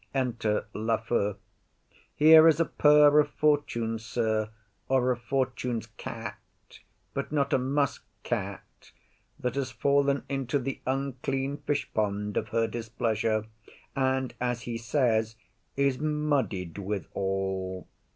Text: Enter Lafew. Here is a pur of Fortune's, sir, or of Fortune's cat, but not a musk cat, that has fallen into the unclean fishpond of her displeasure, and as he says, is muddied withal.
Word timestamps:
Enter 0.15 0.65
Lafew. 0.73 1.35
Here 2.15 2.47
is 2.47 2.59
a 2.59 2.65
pur 2.65 3.19
of 3.19 3.29
Fortune's, 3.29 4.03
sir, 4.03 4.49
or 4.89 5.11
of 5.11 5.21
Fortune's 5.21 5.85
cat, 5.85 6.39
but 7.13 7.31
not 7.31 7.53
a 7.53 7.59
musk 7.59 8.03
cat, 8.23 8.93
that 9.39 9.53
has 9.53 9.69
fallen 9.69 10.23
into 10.27 10.57
the 10.57 10.81
unclean 10.87 11.57
fishpond 11.67 12.35
of 12.35 12.47
her 12.47 12.65
displeasure, 12.65 13.45
and 13.95 14.33
as 14.41 14.63
he 14.63 14.75
says, 14.75 15.35
is 15.75 15.99
muddied 15.99 16.79
withal. 16.79 17.87